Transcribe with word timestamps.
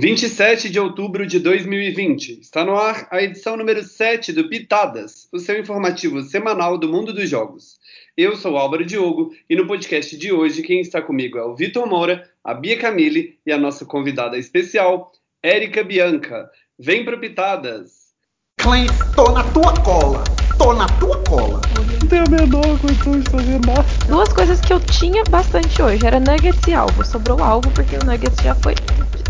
27 0.00 0.70
de 0.70 0.78
outubro 0.78 1.26
de 1.26 1.40
2020. 1.40 2.38
Está 2.38 2.64
no 2.64 2.76
ar 2.76 3.08
a 3.10 3.20
edição 3.20 3.56
número 3.56 3.82
7 3.82 4.32
do 4.32 4.48
Pitadas, 4.48 5.26
o 5.32 5.40
seu 5.40 5.58
informativo 5.58 6.22
semanal 6.22 6.78
do 6.78 6.88
mundo 6.88 7.12
dos 7.12 7.28
jogos. 7.28 7.80
Eu 8.16 8.36
sou 8.36 8.56
Álvaro 8.56 8.86
Diogo 8.86 9.34
e 9.50 9.56
no 9.56 9.66
podcast 9.66 10.16
de 10.16 10.32
hoje 10.32 10.62
quem 10.62 10.78
está 10.78 11.02
comigo 11.02 11.36
é 11.36 11.42
o 11.42 11.56
Vitor 11.56 11.84
Moura, 11.84 12.30
a 12.44 12.54
Bia 12.54 12.78
Camille 12.78 13.40
e 13.44 13.50
a 13.50 13.58
nossa 13.58 13.84
convidada 13.84 14.38
especial, 14.38 15.10
Érica 15.42 15.82
Bianca. 15.82 16.48
Vem 16.78 17.04
pro 17.04 17.18
Pitadas! 17.18 18.14
Clank, 18.60 18.92
tô 19.16 19.32
na 19.32 19.42
tua 19.42 19.72
cola! 19.82 20.22
Tô 20.56 20.74
na 20.74 20.86
tua 20.86 21.16
cola! 21.24 21.67
Não 22.08 22.24
tenho 22.24 22.24
a 22.24 22.46
menor 22.46 22.78
condição 22.80 23.20
de 23.20 23.30
fazer 23.30 23.60
nada. 23.66 23.84
Duas 24.06 24.32
coisas 24.32 24.58
que 24.62 24.72
eu 24.72 24.80
tinha 24.80 25.22
bastante 25.24 25.82
hoje 25.82 26.06
era 26.06 26.18
nuggets 26.18 26.66
e 26.66 26.72
alvo. 26.72 27.04
Sobrou 27.04 27.42
alvo 27.42 27.70
porque 27.72 27.96
o 27.96 28.04
nuggets 28.04 28.42
já 28.42 28.54
foi. 28.54 28.74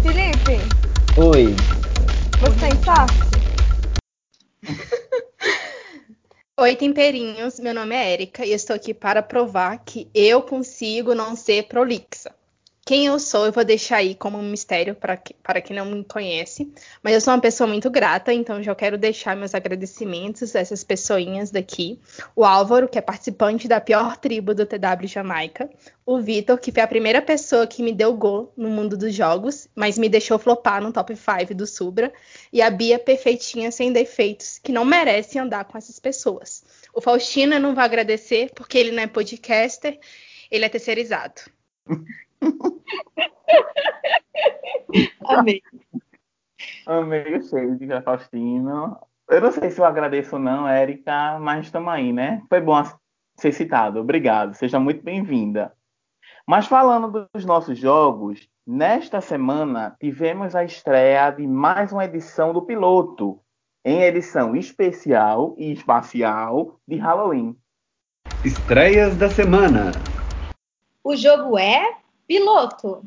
Felipe, 0.00 0.60
Oi. 1.16 1.56
você 2.40 2.56
tem 2.60 2.70
fácil? 2.84 3.18
Oi, 6.56 6.76
temperinhos. 6.76 7.58
Meu 7.58 7.74
nome 7.74 7.96
é 7.96 8.12
Erika 8.12 8.46
e 8.46 8.50
eu 8.50 8.56
estou 8.56 8.76
aqui 8.76 8.94
para 8.94 9.24
provar 9.24 9.78
que 9.78 10.08
eu 10.14 10.40
consigo 10.40 11.16
não 11.16 11.34
ser 11.34 11.64
prolixa. 11.64 12.32
Quem 12.88 13.04
eu 13.04 13.18
sou, 13.18 13.44
eu 13.44 13.52
vou 13.52 13.66
deixar 13.66 13.96
aí 13.96 14.14
como 14.14 14.38
um 14.38 14.50
mistério 14.50 14.94
para, 14.94 15.14
que, 15.14 15.34
para 15.34 15.60
quem 15.60 15.76
não 15.76 15.84
me 15.84 16.02
conhece. 16.02 16.72
Mas 17.02 17.12
eu 17.12 17.20
sou 17.20 17.34
uma 17.34 17.40
pessoa 17.40 17.68
muito 17.68 17.90
grata, 17.90 18.32
então 18.32 18.62
já 18.62 18.74
quero 18.74 18.96
deixar 18.96 19.36
meus 19.36 19.54
agradecimentos 19.54 20.56
a 20.56 20.60
essas 20.60 20.82
pessoinhas 20.82 21.50
daqui. 21.50 22.00
O 22.34 22.46
Álvaro, 22.46 22.88
que 22.88 22.96
é 22.96 23.02
participante 23.02 23.68
da 23.68 23.78
pior 23.78 24.16
tribo 24.16 24.54
do 24.54 24.64
TW 24.64 25.04
Jamaica. 25.04 25.68
O 26.06 26.18
Vitor, 26.18 26.56
que 26.56 26.72
foi 26.72 26.82
a 26.82 26.86
primeira 26.86 27.20
pessoa 27.20 27.66
que 27.66 27.82
me 27.82 27.92
deu 27.92 28.16
gol 28.16 28.54
no 28.56 28.70
mundo 28.70 28.96
dos 28.96 29.14
jogos, 29.14 29.68
mas 29.74 29.98
me 29.98 30.08
deixou 30.08 30.38
flopar 30.38 30.82
no 30.82 30.90
top 30.90 31.14
5 31.14 31.54
do 31.54 31.66
Subra. 31.66 32.10
E 32.50 32.62
a 32.62 32.70
Bia, 32.70 32.98
perfeitinha, 32.98 33.70
sem 33.70 33.92
defeitos, 33.92 34.58
que 34.58 34.72
não 34.72 34.86
merece 34.86 35.38
andar 35.38 35.66
com 35.66 35.76
essas 35.76 35.98
pessoas. 35.98 36.64
O 36.94 37.02
Faustino 37.02 37.52
eu 37.52 37.60
não 37.60 37.74
vou 37.74 37.84
agradecer, 37.84 38.50
porque 38.54 38.78
ele 38.78 38.92
não 38.92 39.02
é 39.02 39.06
podcaster, 39.06 40.00
ele 40.50 40.64
é 40.64 40.70
terceirizado. 40.70 41.42
Amei. 45.26 45.62
Amei 46.86 47.36
o 47.36 47.42
cheiro 47.42 47.76
de 47.76 48.00
Faustino. 48.02 48.98
Eu 49.28 49.40
não 49.42 49.52
sei 49.52 49.70
se 49.70 49.80
eu 49.80 49.84
agradeço 49.84 50.36
ou 50.36 50.42
não, 50.42 50.66
Érica, 50.66 51.38
mas 51.38 51.66
estamos 51.66 51.92
aí, 51.92 52.12
né? 52.12 52.42
Foi 52.48 52.60
bom 52.60 52.82
ser 53.36 53.52
citado. 53.52 54.00
Obrigado. 54.00 54.54
Seja 54.54 54.80
muito 54.80 55.02
bem-vinda. 55.02 55.72
Mas 56.46 56.66
falando 56.66 57.28
dos 57.32 57.44
nossos 57.44 57.78
jogos, 57.78 58.48
nesta 58.66 59.20
semana 59.20 59.94
tivemos 60.00 60.54
a 60.54 60.64
estreia 60.64 61.30
de 61.30 61.46
mais 61.46 61.92
uma 61.92 62.06
edição 62.06 62.54
do 62.54 62.62
piloto, 62.62 63.38
em 63.84 64.02
edição 64.02 64.56
especial 64.56 65.54
e 65.58 65.72
espacial 65.72 66.80
de 66.88 66.96
Halloween. 66.96 67.54
Estreias 68.44 69.14
da 69.16 69.28
semana. 69.28 69.92
O 71.04 71.14
jogo 71.14 71.58
é 71.58 71.98
piloto. 72.28 73.02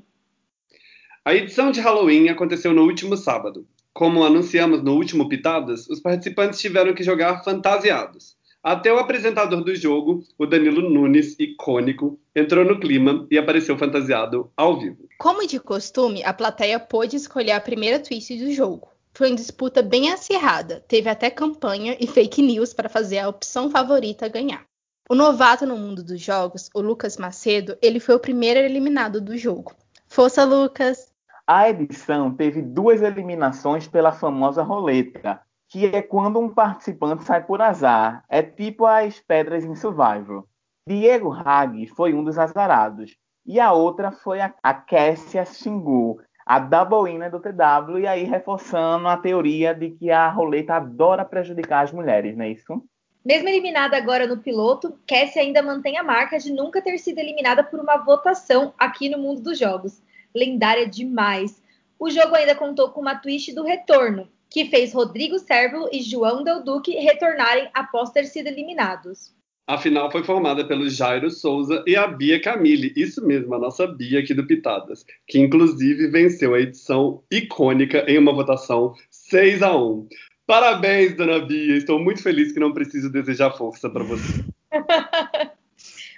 A 1.24 1.36
edição 1.36 1.72
de 1.72 1.80
Halloween 1.80 2.30
aconteceu 2.30 2.74
no 2.74 2.82
último 2.82 3.16
sábado. 3.16 3.68
Como 3.94 4.24
anunciamos 4.24 4.82
no 4.82 4.96
último 4.96 5.30
Pitadas, 5.30 5.88
os 5.88 6.00
participantes 6.00 6.60
tiveram 6.60 6.96
que 6.96 7.04
jogar 7.04 7.44
fantasiados. 7.44 8.36
Até 8.64 8.92
o 8.92 8.98
apresentador 8.98 9.64
do 9.64 9.76
jogo, 9.76 10.24
o 10.38 10.46
Danilo 10.46 10.90
Nunes, 10.90 11.36
icônico, 11.40 12.20
entrou 12.36 12.66
no 12.66 12.80
clima 12.80 13.28
e 13.30 13.38
apareceu 13.38 13.78
fantasiado 13.78 14.52
ao 14.58 14.80
vivo. 14.80 15.08
Como 15.20 15.46
de 15.48 15.60
costume, 15.60 16.24
a 16.24 16.34
plateia 16.34 16.80
pôde 16.80 17.16
escolher 17.16 17.52
a 17.52 17.62
primeira 17.62 18.00
twist 18.00 18.36
do 18.38 18.52
jogo. 18.52 18.90
Foi 19.14 19.30
uma 19.30 19.36
disputa 19.36 19.84
bem 19.84 20.12
acirrada, 20.12 20.84
teve 20.88 21.10
até 21.10 21.30
campanha 21.30 21.98
e 22.00 22.08
fake 22.08 22.42
news 22.42 22.74
para 22.74 22.90
fazer 22.90 23.20
a 23.20 23.30
opção 23.30 23.70
favorita 23.70 24.28
ganhar. 24.28 24.66
O 25.12 25.14
novato 25.14 25.66
no 25.66 25.76
mundo 25.76 26.02
dos 26.02 26.22
jogos, 26.22 26.70
o 26.74 26.80
Lucas 26.80 27.18
Macedo, 27.18 27.78
ele 27.82 28.00
foi 28.00 28.16
o 28.16 28.20
primeiro 28.20 28.62
eliminado 28.62 29.20
do 29.20 29.36
jogo. 29.36 29.74
Força, 30.08 30.46
Lucas! 30.46 31.14
A 31.46 31.70
edição 31.70 32.34
teve 32.34 32.62
duas 32.62 33.02
eliminações 33.02 33.90
pela 33.90 34.14
famosa 34.14 34.64
roleta, 34.64 35.42
que 35.68 35.86
é 35.86 36.02
quando 36.02 36.40
um 36.40 36.48
participante 36.48 37.26
sai 37.26 37.46
por 37.46 37.62
azar. 37.62 38.24
É 38.30 38.42
tipo 38.42 38.86
as 38.86 39.20
pedras 39.20 39.66
em 39.66 39.76
Survival. 39.76 40.48
Diego 40.88 41.34
Hag 41.34 41.88
foi 41.88 42.14
um 42.14 42.24
dos 42.24 42.40
azarados. 42.40 43.18
E 43.46 43.60
a 43.60 43.74
outra 43.74 44.14
foi 44.14 44.40
a, 44.40 44.54
a 44.64 44.74
Kessia 44.74 45.44
Xingu, 45.44 46.22
a 46.46 46.58
double 46.58 47.12
winner 47.12 47.30
do 47.30 47.42
TW, 47.42 48.00
e 48.00 48.08
aí 48.08 48.24
reforçando 48.24 49.10
a 49.10 49.18
teoria 49.18 49.76
de 49.76 49.90
que 49.90 50.10
a 50.10 50.30
roleta 50.30 50.76
adora 50.76 51.26
prejudicar 51.26 51.84
as 51.84 51.92
mulheres, 51.92 52.38
não 52.38 52.46
é 52.46 52.52
isso? 52.52 52.82
Mesmo 53.24 53.48
eliminada 53.50 53.96
agora 53.96 54.26
no 54.26 54.38
piloto, 54.38 54.98
Cassie 55.08 55.40
ainda 55.40 55.62
mantém 55.62 55.98
a 55.98 56.04
marca 56.04 56.40
de 56.40 56.52
nunca 56.52 56.82
ter 56.82 56.98
sido 56.98 57.20
eliminada 57.20 57.64
por 57.64 57.80
uma 57.80 57.98
votação 57.98 58.74
aqui 58.78 59.10
no 59.10 59.20
mundo 59.20 59.42
dos 59.42 59.60
jogos. 59.60 60.02
Lendária 60.34 60.88
demais. 60.88 61.62
O 62.00 62.10
jogo 62.10 62.36
ainda 62.36 62.56
contou 62.56 62.90
com 62.90 63.02
uma 63.02 63.16
twist 63.16 63.54
do 63.54 63.64
retorno, 63.64 64.28
que 64.50 64.66
fez 64.66 64.92
Rodrigo 64.92 65.38
Sérvulo 65.38 65.88
e 65.92 66.02
João 66.02 66.44
Del 66.44 66.64
Duque 66.64 66.98
retornarem 66.98 67.70
após 67.76 68.10
ter 68.10 68.26
sido 68.26 68.48
eliminados. 68.48 69.32
A 69.68 69.78
final 69.78 70.12
foi 70.12 70.24
formada 70.24 70.68
pelo 70.68 70.90
Jairo 70.90 71.30
Souza 71.30 71.84
e 71.86 71.96
a 71.96 72.08
Bia 72.08 72.42
Camille, 72.42 72.92
isso 72.96 73.26
mesmo, 73.26 73.54
a 73.54 73.60
nossa 73.60 73.86
Bia 73.86 74.20
aqui 74.20 74.34
do 74.34 74.46
Pitadas, 74.48 75.06
que 75.28 75.40
inclusive 75.40 76.08
venceu 76.08 76.56
a 76.56 76.60
edição 76.60 77.24
icônica 77.32 78.04
em 78.08 78.18
uma 78.18 78.34
votação 78.34 78.94
6 79.10 79.62
a 79.62 79.78
1. 79.78 80.08
Parabéns, 80.46 81.16
dona 81.16 81.40
Bia. 81.40 81.78
Estou 81.78 82.00
muito 82.00 82.22
feliz 82.22 82.52
que 82.52 82.60
não 82.60 82.74
preciso 82.74 83.10
desejar 83.10 83.52
força 83.52 83.90
para 83.90 84.04
você. 84.04 84.44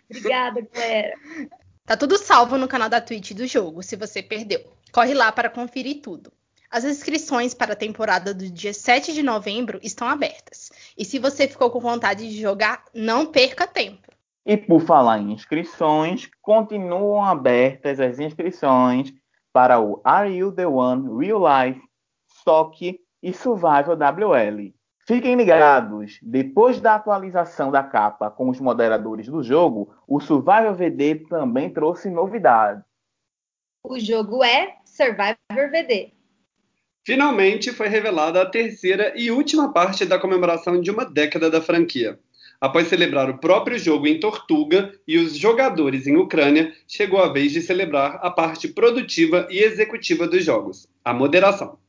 Obrigada, 0.09 0.61
galera. 0.73 1.13
Tá 1.85 1.97
tudo 1.97 2.17
salvo 2.17 2.57
no 2.57 2.67
canal 2.67 2.89
da 2.89 3.01
Twitch 3.01 3.31
do 3.34 3.45
jogo, 3.45 3.84
se 3.84 3.95
você 3.95 4.23
perdeu. 4.23 4.61
Corre 4.91 5.13
lá 5.13 5.31
para 5.31 5.50
conferir 5.50 6.01
tudo. 6.01 6.31
As 6.72 6.84
inscrições 6.84 7.53
para 7.53 7.73
a 7.73 7.75
temporada 7.75 8.34
do 8.34 8.50
dia 8.50 8.73
7 8.73 9.13
de 9.13 9.22
novembro 9.22 9.79
estão 9.84 10.07
abertas. 10.07 10.72
E 10.97 11.05
se 11.05 11.19
você 11.19 11.47
ficou 11.47 11.69
com 11.69 11.79
vontade 11.79 12.28
de 12.28 12.41
jogar, 12.41 12.84
não 12.94 13.28
perca 13.28 13.67
tempo. 13.67 14.11
E 14.45 14.57
por 14.57 14.81
falar 14.81 15.19
em 15.19 15.34
inscrições, 15.34 16.29
continuam 16.41 17.23
abertas 17.23 18.00
as 18.00 18.19
inscrições 18.19 19.13
para 19.53 19.79
o 19.79 20.01
Are 20.03 20.34
You 20.34 20.51
the 20.51 20.66
One 20.66 21.23
Real 21.23 21.41
Life 21.41 21.81
SOC 22.44 23.00
e 23.23 23.34
Survival 23.34 23.95
WL. 23.95 24.73
Fiquem 25.07 25.35
ligados, 25.35 26.19
depois 26.22 26.79
da 26.79 26.95
atualização 26.95 27.72
da 27.72 27.81
capa 27.81 28.29
com 28.29 28.50
os 28.50 28.59
moderadores 28.59 29.28
do 29.28 29.41
jogo, 29.41 29.94
o 30.07 30.19
Survival 30.19 30.75
VD 30.75 31.25
também 31.29 31.69
trouxe 31.69 32.09
novidades. 32.09 32.84
O 33.84 34.00
jogo 34.00 34.44
é 34.44 34.75
Survivor 34.85 35.38
VD. 35.72 36.11
Finalmente 37.06 37.73
foi 37.73 37.89
revelada 37.89 38.41
a 38.41 38.50
terceira 38.50 39.13
e 39.16 39.29
última 39.29 39.73
parte 39.73 40.05
da 40.05 40.17
comemoração 40.17 40.79
de 40.79 40.90
uma 40.90 41.03
década 41.03 41.50
da 41.50 41.61
franquia. 41.61 42.17
Após 42.61 42.88
celebrar 42.88 43.29
o 43.29 43.40
próprio 43.40 43.78
jogo 43.78 44.07
em 44.07 44.22
Tortuga 44.22 44.97
e 45.05 45.17
os 45.17 45.35
jogadores 45.35 46.07
em 46.07 46.16
Ucrânia, 46.16 46.73
chegou 46.88 47.22
a 47.22 47.34
vez 47.34 47.51
de 47.51 47.61
celebrar 47.61 48.19
a 48.22 48.31
parte 48.31 48.69
produtiva 48.69 49.45
e 49.50 49.59
executiva 49.59 50.25
dos 50.25 50.45
jogos, 50.45 50.88
a 51.03 51.13
moderação. 51.13 51.82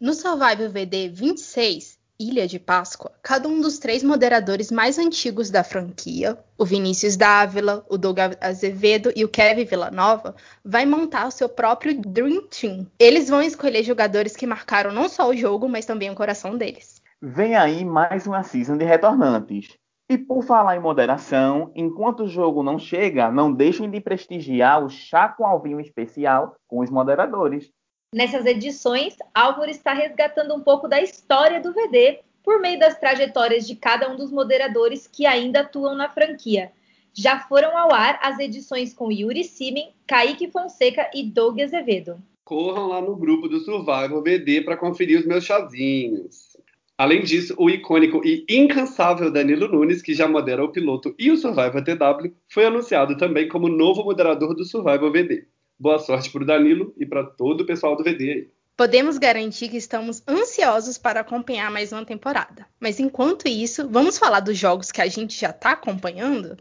No 0.00 0.14
Survival 0.14 0.70
VD 0.70 1.08
26, 1.08 1.98
Ilha 2.20 2.46
de 2.46 2.60
Páscoa, 2.60 3.10
cada 3.20 3.48
um 3.48 3.60
dos 3.60 3.80
três 3.80 4.04
moderadores 4.04 4.70
mais 4.70 4.96
antigos 4.96 5.50
da 5.50 5.64
franquia, 5.64 6.38
o 6.56 6.64
Vinícius 6.64 7.16
Dávila, 7.16 7.84
o 7.88 7.98
Doug 7.98 8.16
Azevedo 8.40 9.10
e 9.16 9.24
o 9.24 9.28
Kevin 9.28 9.64
Villanova, 9.64 10.36
vai 10.64 10.86
montar 10.86 11.26
o 11.26 11.32
seu 11.32 11.48
próprio 11.48 12.00
Dream 12.00 12.46
Team. 12.46 12.86
Eles 12.96 13.28
vão 13.28 13.42
escolher 13.42 13.82
jogadores 13.82 14.36
que 14.36 14.46
marcaram 14.46 14.92
não 14.92 15.08
só 15.08 15.28
o 15.28 15.36
jogo, 15.36 15.68
mas 15.68 15.84
também 15.84 16.10
o 16.10 16.14
coração 16.14 16.56
deles. 16.56 17.02
Vem 17.20 17.56
aí 17.56 17.84
mais 17.84 18.24
uma 18.24 18.44
season 18.44 18.76
de 18.76 18.84
retornantes. 18.84 19.76
E 20.08 20.16
por 20.16 20.44
falar 20.44 20.76
em 20.76 20.80
moderação, 20.80 21.72
enquanto 21.74 22.20
o 22.20 22.28
jogo 22.28 22.62
não 22.62 22.78
chega, 22.78 23.32
não 23.32 23.52
deixem 23.52 23.90
de 23.90 24.00
prestigiar 24.00 24.84
o 24.84 24.88
chá 24.88 25.28
com 25.28 25.44
alvinho 25.44 25.80
especial 25.80 26.54
com 26.68 26.78
os 26.78 26.88
moderadores. 26.88 27.68
Nessas 28.14 28.46
edições, 28.46 29.16
Álvaro 29.34 29.70
está 29.70 29.92
resgatando 29.92 30.54
um 30.54 30.60
pouco 30.60 30.88
da 30.88 30.98
história 30.98 31.60
do 31.60 31.74
VD 31.74 32.20
por 32.42 32.58
meio 32.58 32.78
das 32.78 32.98
trajetórias 32.98 33.66
de 33.66 33.76
cada 33.76 34.10
um 34.10 34.16
dos 34.16 34.32
moderadores 34.32 35.06
que 35.06 35.26
ainda 35.26 35.60
atuam 35.60 35.94
na 35.94 36.08
franquia. 36.08 36.72
Já 37.12 37.40
foram 37.40 37.76
ao 37.76 37.92
ar 37.92 38.18
as 38.22 38.38
edições 38.38 38.94
com 38.94 39.12
Yuri 39.12 39.44
Simen, 39.44 39.92
Kaique 40.06 40.50
Fonseca 40.50 41.10
e 41.14 41.22
Doug 41.22 41.60
Azevedo. 41.60 42.18
Corram 42.44 42.86
lá 42.86 43.02
no 43.02 43.14
grupo 43.14 43.46
do 43.46 43.60
Survival 43.60 44.22
VD 44.22 44.62
para 44.62 44.78
conferir 44.78 45.20
os 45.20 45.26
meus 45.26 45.44
chazinhos. 45.44 46.56
Além 46.96 47.22
disso, 47.22 47.54
o 47.58 47.68
icônico 47.68 48.22
e 48.24 48.46
incansável 48.48 49.30
Danilo 49.30 49.68
Nunes, 49.68 50.00
que 50.00 50.14
já 50.14 50.26
modera 50.26 50.64
o 50.64 50.72
piloto 50.72 51.14
e 51.18 51.30
o 51.30 51.36
Survival 51.36 51.84
TW, 51.84 52.32
foi 52.48 52.64
anunciado 52.64 53.18
também 53.18 53.48
como 53.48 53.68
novo 53.68 54.02
moderador 54.02 54.54
do 54.54 54.64
Survival 54.64 55.12
VD. 55.12 55.46
Boa 55.80 56.00
sorte 56.00 56.28
para 56.30 56.42
o 56.42 56.46
Danilo 56.46 56.92
e 56.96 57.06
para 57.06 57.22
todo 57.22 57.60
o 57.60 57.64
pessoal 57.64 57.94
do 57.94 58.02
VD 58.02 58.32
aí. 58.32 58.50
Podemos 58.76 59.16
garantir 59.16 59.68
que 59.68 59.76
estamos 59.76 60.20
ansiosos 60.26 60.98
para 60.98 61.20
acompanhar 61.20 61.70
mais 61.70 61.92
uma 61.92 62.04
temporada. 62.04 62.66
Mas 62.80 62.98
enquanto 62.98 63.46
isso, 63.46 63.88
vamos 63.88 64.18
falar 64.18 64.40
dos 64.40 64.58
jogos 64.58 64.90
que 64.90 65.00
a 65.00 65.06
gente 65.06 65.38
já 65.38 65.50
está 65.50 65.72
acompanhando? 65.72 66.56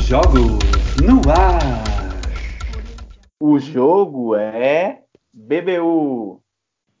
Jogos 0.00 0.58
no 1.04 1.20
ar. 1.30 1.84
O 3.40 3.60
jogo 3.60 4.34
é 4.34 5.02
BBU. 5.32 6.40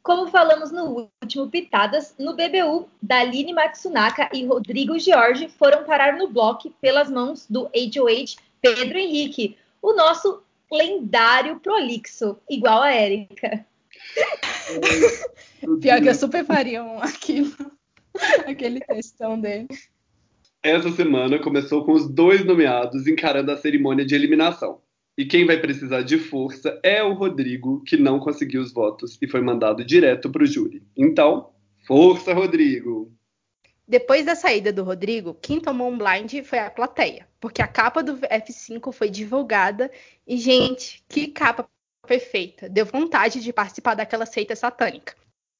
Como 0.00 0.28
falamos 0.28 0.70
no 0.70 1.10
último 1.22 1.50
Pitadas, 1.50 2.14
no 2.16 2.36
BBU, 2.36 2.88
Daline 3.02 3.52
Matsunaka 3.52 4.28
e 4.32 4.46
Rodrigo 4.46 4.96
Jorge 5.00 5.48
foram 5.48 5.82
parar 5.82 6.16
no 6.16 6.28
bloco 6.28 6.70
pelas 6.80 7.10
mãos 7.10 7.48
do 7.50 7.64
HOH 7.74 8.36
Pedro 8.60 8.96
Henrique, 8.96 9.56
o 9.82 9.92
nosso 9.92 10.43
lendário 10.70 11.60
prolixo, 11.60 12.38
igual 12.48 12.82
a 12.82 12.92
Érica. 12.92 13.66
Pior 15.80 16.00
que 16.00 16.08
eu 16.08 16.14
super 16.14 16.44
faria 16.44 16.82
um 16.82 16.98
aquilo, 17.00 17.54
aquele 18.46 18.80
textão 18.80 19.40
dele. 19.40 19.68
Essa 20.62 20.90
semana 20.92 21.38
começou 21.38 21.84
com 21.84 21.92
os 21.92 22.08
dois 22.08 22.44
nomeados 22.44 23.06
encarando 23.06 23.50
a 23.50 23.56
cerimônia 23.56 24.04
de 24.04 24.14
eliminação. 24.14 24.80
E 25.16 25.24
quem 25.24 25.46
vai 25.46 25.60
precisar 25.60 26.02
de 26.02 26.18
força 26.18 26.80
é 26.82 27.02
o 27.02 27.12
Rodrigo, 27.12 27.82
que 27.84 27.96
não 27.96 28.18
conseguiu 28.18 28.60
os 28.60 28.72
votos 28.72 29.16
e 29.22 29.28
foi 29.28 29.40
mandado 29.40 29.84
direto 29.84 30.28
para 30.30 30.42
o 30.42 30.46
júri. 30.46 30.82
Então, 30.96 31.50
força, 31.86 32.34
Rodrigo! 32.34 33.13
Depois 33.86 34.24
da 34.24 34.34
saída 34.34 34.72
do 34.72 34.82
Rodrigo, 34.82 35.34
quem 35.34 35.60
tomou 35.60 35.90
um 35.90 35.98
blind 35.98 36.42
foi 36.44 36.58
a 36.58 36.70
plateia, 36.70 37.28
porque 37.38 37.60
a 37.60 37.68
capa 37.68 38.02
do 38.02 38.16
F5 38.16 38.92
foi 38.92 39.10
divulgada 39.10 39.90
e, 40.26 40.38
gente, 40.38 41.04
que 41.06 41.28
capa 41.28 41.68
perfeita! 42.06 42.66
Deu 42.68 42.86
vontade 42.86 43.42
de 43.42 43.52
participar 43.52 43.94
daquela 43.94 44.24
seita 44.24 44.56
satânica. 44.56 45.14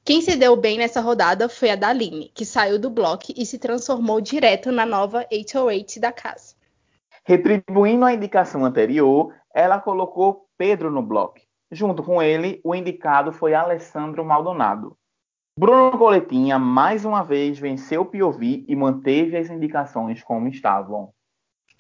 Quem 0.04 0.22
se 0.22 0.36
deu 0.36 0.56
bem 0.56 0.78
nessa 0.78 1.00
rodada 1.00 1.48
foi 1.48 1.70
a 1.70 1.76
Daline, 1.76 2.30
que 2.34 2.44
saiu 2.44 2.78
do 2.78 2.90
bloco 2.90 3.26
e 3.36 3.44
se 3.44 3.58
transformou 3.58 4.20
direto 4.20 4.72
na 4.72 4.86
nova 4.86 5.26
808 5.30 6.00
da 6.00 6.12
casa. 6.12 6.54
Retribuindo 7.24 8.04
a 8.04 8.12
indicação 8.12 8.64
anterior, 8.64 9.34
ela 9.54 9.80
colocou 9.80 10.46
Pedro 10.58 10.90
no 10.90 11.02
bloco. 11.02 11.40
Junto 11.70 12.02
com 12.02 12.22
ele, 12.22 12.60
o 12.62 12.74
indicado 12.74 13.32
foi 13.32 13.54
Alessandro 13.54 14.24
Maldonado. 14.24 14.96
Bruno 15.56 15.96
Coletinha, 15.96 16.58
mais 16.58 17.04
uma 17.04 17.22
vez, 17.22 17.60
venceu 17.60 18.00
o 18.00 18.04
POV 18.04 18.64
e 18.66 18.74
manteve 18.74 19.36
as 19.36 19.48
indicações 19.48 20.20
como 20.20 20.48
estavam. 20.48 21.12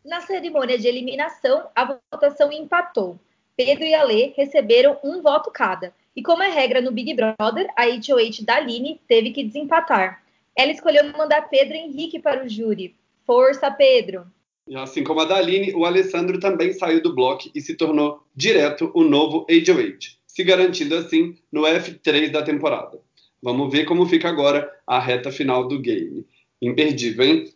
Na 0.04 0.20
cerimônia 0.20 0.78
de 0.78 0.86
eliminação, 0.86 1.66
a 1.74 1.98
votação 2.12 2.52
empatou. 2.52 3.18
Pedro 3.56 3.82
e 3.82 3.92
Ale 3.92 4.32
receberam 4.36 4.96
um 5.02 5.20
voto 5.20 5.50
cada. 5.50 5.92
E 6.14 6.22
como 6.22 6.44
é 6.44 6.50
regra 6.50 6.80
no 6.80 6.92
Big 6.92 7.14
Brother, 7.14 7.66
a 7.76 7.86
HOH 7.86 8.44
da 8.44 8.56
Aline 8.56 9.00
teve 9.08 9.32
que 9.32 9.42
desempatar. 9.42 10.22
Ela 10.56 10.70
escolheu 10.70 11.12
mandar 11.12 11.48
Pedro 11.48 11.74
Henrique 11.74 12.20
para 12.20 12.44
o 12.44 12.48
júri. 12.48 12.94
Força, 13.26 13.72
Pedro! 13.72 14.24
Assim 14.76 15.02
como 15.02 15.20
a 15.20 15.24
Daline, 15.24 15.74
o 15.74 15.84
Alessandro 15.84 16.38
também 16.38 16.72
saiu 16.72 17.02
do 17.02 17.12
bloco 17.12 17.50
e 17.52 17.60
se 17.60 17.74
tornou 17.74 18.22
direto 18.36 18.92
o 18.94 19.02
novo 19.02 19.44
HOH, 19.50 20.16
se 20.28 20.44
garantindo 20.44 20.94
assim 20.94 21.36
no 21.50 21.62
F3 21.62 22.30
da 22.30 22.42
temporada. 22.44 23.03
Vamos 23.44 23.70
ver 23.70 23.84
como 23.84 24.06
fica 24.06 24.30
agora 24.30 24.74
a 24.86 24.98
reta 24.98 25.30
final 25.30 25.68
do 25.68 25.78
game. 25.78 26.26
Imperdível, 26.62 27.26
hein? 27.26 27.54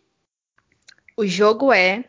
O 1.17 1.25
jogo 1.25 1.73
é 1.73 2.05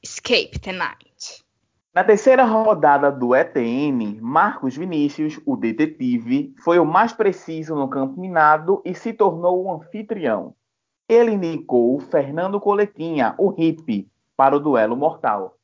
Escape 0.00 0.60
Tonight. 0.60 1.44
Na 1.92 2.04
terceira 2.04 2.44
rodada 2.44 3.10
do 3.10 3.34
ETN, 3.34 4.20
Marcos 4.20 4.76
Vinícius, 4.76 5.40
o 5.44 5.56
detetive, 5.56 6.54
foi 6.62 6.78
o 6.78 6.84
mais 6.84 7.12
preciso 7.12 7.74
no 7.74 7.88
campo 7.88 8.20
minado 8.20 8.80
e 8.84 8.94
se 8.94 9.12
tornou 9.12 9.64
o 9.64 9.74
anfitrião. 9.74 10.54
Ele 11.08 11.32
indicou 11.32 11.98
Fernando 11.98 12.60
Coletinha, 12.60 13.34
o 13.38 13.48
hippie, 13.48 14.08
para 14.36 14.54
o 14.54 14.60
duelo 14.60 14.96
mortal. 14.96 15.58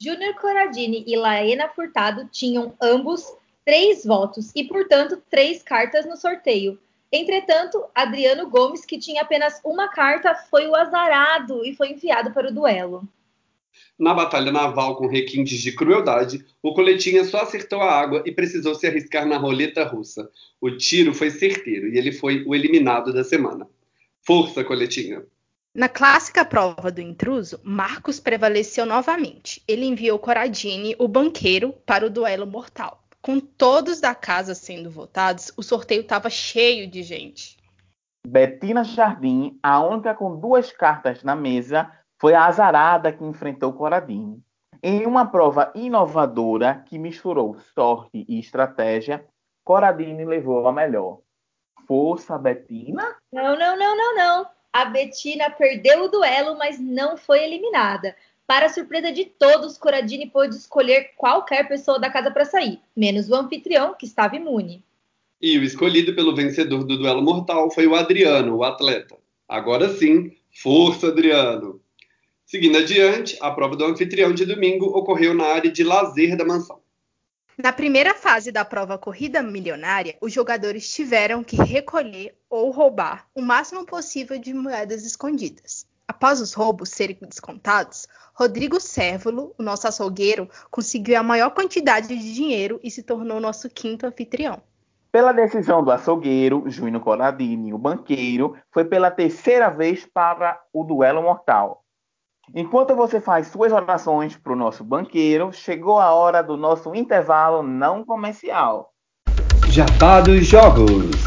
Júnior 0.00 0.34
Coradini 0.40 1.04
e 1.06 1.14
Laena 1.14 1.68
Furtado 1.68 2.26
tinham 2.32 2.72
ambos 2.80 3.36
três 3.70 4.04
votos 4.04 4.50
e, 4.56 4.64
portanto, 4.64 5.22
três 5.30 5.62
cartas 5.62 6.04
no 6.04 6.16
sorteio. 6.16 6.76
Entretanto, 7.12 7.84
Adriano 7.94 8.50
Gomes, 8.50 8.84
que 8.84 8.98
tinha 8.98 9.22
apenas 9.22 9.60
uma 9.64 9.86
carta, 9.86 10.34
foi 10.34 10.66
o 10.66 10.74
azarado 10.74 11.64
e 11.64 11.72
foi 11.76 11.92
enviado 11.92 12.32
para 12.32 12.48
o 12.48 12.52
duelo. 12.52 13.08
Na 13.96 14.12
batalha 14.12 14.50
naval 14.50 14.96
com 14.96 15.06
requintes 15.06 15.60
de 15.60 15.70
crueldade, 15.70 16.44
o 16.60 16.74
coletinha 16.74 17.22
só 17.22 17.42
acertou 17.42 17.80
a 17.80 17.92
água 17.92 18.24
e 18.26 18.32
precisou 18.32 18.74
se 18.74 18.88
arriscar 18.88 19.24
na 19.24 19.36
roleta 19.36 19.84
russa. 19.84 20.28
O 20.60 20.72
tiro 20.72 21.14
foi 21.14 21.30
certeiro 21.30 21.86
e 21.86 21.96
ele 21.96 22.10
foi 22.10 22.42
o 22.44 22.56
eliminado 22.56 23.12
da 23.12 23.22
semana. 23.22 23.68
Força, 24.20 24.64
coletinha! 24.64 25.22
Na 25.72 25.88
clássica 25.88 26.44
prova 26.44 26.90
do 26.90 27.00
intruso, 27.00 27.60
Marcos 27.62 28.18
prevaleceu 28.18 28.84
novamente. 28.84 29.62
Ele 29.68 29.84
enviou 29.86 30.18
Coradini, 30.18 30.96
o 30.98 31.06
banqueiro, 31.06 31.72
para 31.86 32.04
o 32.04 32.10
duelo 32.10 32.48
mortal. 32.48 33.00
Com 33.22 33.38
todos 33.38 34.00
da 34.00 34.14
casa 34.14 34.54
sendo 34.54 34.90
votados, 34.90 35.52
o 35.56 35.62
sorteio 35.62 36.00
estava 36.00 36.30
cheio 36.30 36.88
de 36.88 37.02
gente. 37.02 37.58
Betina 38.26 38.82
Jardim, 38.84 39.58
a 39.62 39.80
única 39.80 40.14
com 40.14 40.38
duas 40.38 40.72
cartas 40.72 41.22
na 41.22 41.36
mesa, 41.36 41.90
foi 42.18 42.34
a 42.34 42.46
azarada 42.46 43.12
que 43.12 43.24
enfrentou 43.24 43.72
Coradini. 43.72 44.42
Em 44.82 45.06
uma 45.06 45.26
prova 45.26 45.70
inovadora 45.74 46.82
que 46.86 46.98
misturou 46.98 47.58
sorte 47.74 48.24
e 48.26 48.38
estratégia, 48.38 49.26
Coradini 49.64 50.24
levou 50.24 50.66
a 50.66 50.72
melhor. 50.72 51.18
Força, 51.86 52.38
Betina? 52.38 53.16
Não, 53.32 53.58
não, 53.58 53.76
não, 53.76 53.96
não, 53.96 54.16
não 54.16 54.46
a 54.72 54.84
Betina 54.84 55.50
perdeu 55.50 56.04
o 56.04 56.08
duelo, 56.08 56.56
mas 56.56 56.78
não 56.78 57.16
foi 57.16 57.42
eliminada. 57.44 58.14
Para 58.50 58.68
surpresa 58.68 59.12
de 59.12 59.26
todos, 59.26 59.78
Coradini 59.78 60.28
pôde 60.28 60.56
escolher 60.56 61.12
qualquer 61.16 61.68
pessoa 61.68 62.00
da 62.00 62.10
casa 62.10 62.32
para 62.32 62.44
sair, 62.44 62.80
menos 62.96 63.30
o 63.30 63.34
anfitrião, 63.36 63.94
que 63.96 64.04
estava 64.04 64.34
imune. 64.34 64.84
E 65.40 65.56
o 65.56 65.62
escolhido 65.62 66.16
pelo 66.16 66.34
vencedor 66.34 66.82
do 66.82 66.98
duelo 66.98 67.22
mortal 67.22 67.70
foi 67.70 67.86
o 67.86 67.94
Adriano, 67.94 68.56
o 68.56 68.64
atleta. 68.64 69.16
Agora 69.48 69.88
sim, 69.96 70.32
força, 70.52 71.06
Adriano! 71.06 71.80
Seguindo 72.44 72.78
adiante, 72.78 73.38
a 73.40 73.52
prova 73.52 73.76
do 73.76 73.84
anfitrião 73.84 74.34
de 74.34 74.44
domingo 74.44 74.86
ocorreu 74.86 75.32
na 75.32 75.44
área 75.44 75.70
de 75.70 75.84
lazer 75.84 76.36
da 76.36 76.44
mansão. 76.44 76.80
Na 77.56 77.72
primeira 77.72 78.14
fase 78.14 78.50
da 78.50 78.64
prova 78.64 78.98
Corrida 78.98 79.40
Milionária, 79.44 80.16
os 80.20 80.32
jogadores 80.32 80.92
tiveram 80.92 81.44
que 81.44 81.54
recolher 81.54 82.34
ou 82.50 82.72
roubar 82.72 83.28
o 83.32 83.40
máximo 83.40 83.86
possível 83.86 84.40
de 84.40 84.52
moedas 84.52 85.06
escondidas. 85.06 85.86
Após 86.10 86.40
os 86.40 86.52
roubos 86.52 86.88
serem 86.88 87.16
descontados, 87.22 88.08
Rodrigo 88.34 88.80
Sérvulo, 88.80 89.54
o 89.56 89.62
nosso 89.62 89.86
açougueiro, 89.86 90.48
conseguiu 90.68 91.16
a 91.16 91.22
maior 91.22 91.50
quantidade 91.50 92.08
de 92.08 92.34
dinheiro 92.34 92.80
e 92.82 92.90
se 92.90 93.04
tornou 93.04 93.38
nosso 93.38 93.70
quinto 93.70 94.06
anfitrião. 94.06 94.60
Pela 95.12 95.30
decisão 95.30 95.84
do 95.84 95.92
açougueiro, 95.92 96.64
Júnior 96.66 97.00
Coradini, 97.00 97.72
o 97.72 97.78
banqueiro, 97.78 98.56
foi 98.72 98.84
pela 98.84 99.08
terceira 99.08 99.70
vez 99.70 100.04
para 100.04 100.60
o 100.72 100.82
duelo 100.82 101.22
mortal. 101.22 101.84
Enquanto 102.52 102.96
você 102.96 103.20
faz 103.20 103.46
suas 103.46 103.70
orações 103.70 104.36
para 104.36 104.52
o 104.52 104.56
nosso 104.56 104.82
banqueiro, 104.82 105.52
chegou 105.52 106.00
a 106.00 106.12
hora 106.12 106.42
do 106.42 106.56
nosso 106.56 106.92
intervalo 106.92 107.62
não 107.62 108.04
comercial. 108.04 108.92
Jabá 109.68 110.20
dos 110.20 110.44
Jogos. 110.44 111.19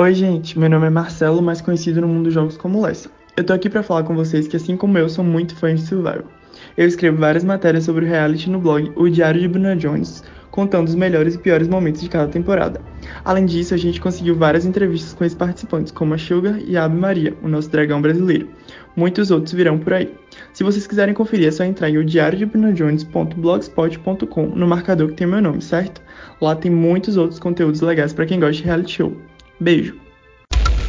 Oi, 0.00 0.14
gente. 0.14 0.58
Meu 0.58 0.70
nome 0.70 0.86
é 0.86 0.90
Marcelo, 0.90 1.42
mais 1.42 1.60
conhecido 1.60 2.00
no 2.00 2.08
mundo 2.08 2.24
dos 2.24 2.32
jogos 2.32 2.56
como 2.56 2.80
Lessa. 2.80 3.10
Eu 3.36 3.44
tô 3.44 3.52
aqui 3.52 3.68
para 3.68 3.82
falar 3.82 4.02
com 4.02 4.14
vocês 4.14 4.48
que, 4.48 4.56
assim 4.56 4.74
como 4.74 4.96
eu, 4.96 5.10
sou 5.10 5.22
muito 5.22 5.54
fã 5.54 5.74
de 5.74 5.82
Survival. 5.82 6.24
Eu 6.74 6.88
escrevo 6.88 7.18
várias 7.18 7.44
matérias 7.44 7.84
sobre 7.84 8.06
o 8.06 8.08
reality 8.08 8.48
no 8.48 8.58
blog 8.58 8.90
O 8.96 9.10
Diário 9.10 9.38
de 9.38 9.46
Bruna 9.46 9.76
Jones, 9.76 10.24
contando 10.50 10.88
os 10.88 10.94
melhores 10.94 11.34
e 11.34 11.38
piores 11.38 11.68
momentos 11.68 12.00
de 12.00 12.08
cada 12.08 12.28
temporada. 12.28 12.80
Além 13.26 13.44
disso, 13.44 13.74
a 13.74 13.76
gente 13.76 14.00
conseguiu 14.00 14.34
várias 14.34 14.64
entrevistas 14.64 15.12
com 15.12 15.22
esses 15.22 15.36
participantes, 15.36 15.92
como 15.92 16.14
a 16.14 16.18
Sugar 16.18 16.58
e 16.66 16.78
a 16.78 16.84
Ave 16.84 16.96
Maria, 16.96 17.36
o 17.42 17.48
nosso 17.48 17.70
dragão 17.70 18.00
brasileiro. 18.00 18.48
Muitos 18.96 19.30
outros 19.30 19.52
virão 19.52 19.78
por 19.78 19.92
aí. 19.92 20.14
Se 20.54 20.64
vocês 20.64 20.86
quiserem 20.86 21.12
conferir, 21.12 21.48
é 21.48 21.50
só 21.50 21.62
entrar 21.62 21.90
em 21.90 21.98
odiariodeBrunoJones.blogspot.com 21.98 24.46
no 24.46 24.66
marcador 24.66 25.08
que 25.08 25.16
tem 25.16 25.26
meu 25.26 25.42
nome, 25.42 25.60
certo? 25.60 26.00
Lá 26.40 26.56
tem 26.56 26.70
muitos 26.70 27.18
outros 27.18 27.38
conteúdos 27.38 27.82
legais 27.82 28.14
para 28.14 28.24
quem 28.24 28.40
gosta 28.40 28.54
de 28.54 28.62
reality 28.62 28.92
show. 28.92 29.14
Beijo! 29.62 30.00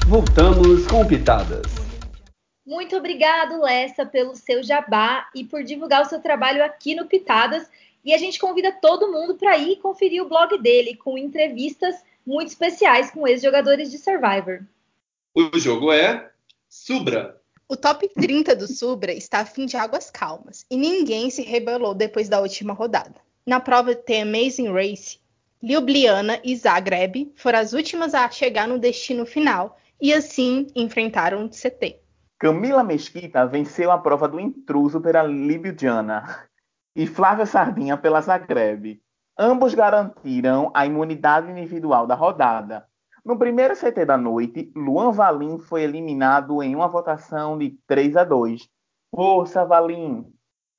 Voltamos 0.08 0.88
com 0.88 1.06
Pitadas. 1.06 1.66
Muito 2.66 2.96
obrigado, 2.96 3.60
Lessa, 3.60 4.06
pelo 4.06 4.34
seu 4.34 4.64
jabá 4.64 5.30
e 5.36 5.44
por 5.44 5.62
divulgar 5.62 6.04
o 6.04 6.06
seu 6.06 6.22
trabalho 6.22 6.64
aqui 6.64 6.96
no 6.96 7.06
Pitadas. 7.06 7.68
E 8.06 8.14
a 8.14 8.18
gente 8.18 8.40
convida 8.40 8.72
todo 8.72 9.12
mundo 9.12 9.36
para 9.36 9.58
ir 9.58 9.76
conferir 9.82 10.24
o 10.24 10.30
blog 10.30 10.58
dele 10.58 10.96
com 10.96 11.18
entrevistas 11.18 11.98
muito 12.26 12.48
especiais 12.48 13.12
com 13.12 13.28
ex-jogadores 13.28 13.92
de 13.92 13.98
Survivor. 13.98 14.62
O 15.36 15.60
jogo 15.60 15.92
é 15.92 16.32
Subra. 16.70 17.42
O 17.68 17.76
top 17.76 18.08
30 18.08 18.56
do 18.56 18.68
Subra 18.68 19.12
está 19.12 19.40
a 19.40 19.46
fim 19.46 19.66
de 19.66 19.76
águas 19.76 20.10
calmas 20.10 20.66
e 20.72 20.78
ninguém 20.78 21.30
se 21.30 21.42
rebelou 21.42 21.94
depois 21.94 22.30
da 22.30 22.40
última 22.40 22.72
rodada. 22.72 23.16
Na 23.46 23.60
prova 23.60 23.94
The 23.94 24.22
Amazing 24.22 24.72
Race, 24.72 25.20
Ljubljana 25.64 26.40
e 26.44 26.56
Zagreb 26.56 27.34
foram 27.36 27.60
as 27.60 27.74
últimas 27.74 28.16
a 28.16 28.28
chegar 28.32 28.68
no 28.68 28.80
destino 28.80 29.28
final 29.28 29.78
e 30.02 30.12
assim 30.12 30.66
enfrentaram 30.76 31.46
o 31.46 31.50
CT. 31.50 32.02
Camila 32.40 32.84
Mesquita 32.84 33.46
venceu 33.46 33.92
a 33.92 34.00
prova 34.00 34.28
do 34.28 34.40
intruso 34.40 35.00
pela 35.00 35.22
Ljubljana 35.22 36.48
e 36.96 37.06
Flávia 37.06 37.46
Sardinha 37.46 37.96
pela 37.96 38.22
Zagreb. 38.22 39.00
Ambos 39.38 39.76
garantiram 39.76 40.72
a 40.74 40.84
imunidade 40.88 41.52
individual 41.52 42.08
da 42.08 42.16
rodada. 42.16 42.88
No 43.24 43.38
primeiro 43.38 43.76
CT 43.76 44.04
da 44.04 44.18
noite, 44.18 44.72
Luan 44.76 45.12
Valim 45.12 45.60
foi 45.60 45.84
eliminado 45.84 46.64
em 46.64 46.76
uma 46.76 46.88
votação 46.88 47.56
de 47.56 47.78
3 47.86 48.18
a 48.18 48.24
2. 48.24 48.68
Força, 49.14 49.64
Valim! 49.64 50.26